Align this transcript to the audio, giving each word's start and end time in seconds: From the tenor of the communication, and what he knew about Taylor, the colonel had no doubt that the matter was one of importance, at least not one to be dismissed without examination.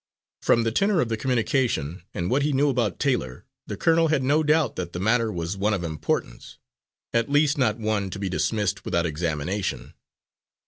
From 0.41 0.63
the 0.63 0.71
tenor 0.71 0.99
of 0.99 1.09
the 1.09 1.15
communication, 1.15 2.01
and 2.11 2.31
what 2.31 2.41
he 2.41 2.53
knew 2.53 2.69
about 2.69 2.97
Taylor, 2.99 3.45
the 3.67 3.77
colonel 3.77 4.07
had 4.07 4.23
no 4.23 4.41
doubt 4.41 4.75
that 4.75 4.93
the 4.93 4.99
matter 4.99 5.31
was 5.31 5.55
one 5.55 5.75
of 5.75 5.83
importance, 5.83 6.57
at 7.13 7.29
least 7.29 7.55
not 7.59 7.77
one 7.77 8.09
to 8.09 8.17
be 8.17 8.27
dismissed 8.27 8.83
without 8.83 9.05
examination. 9.05 9.93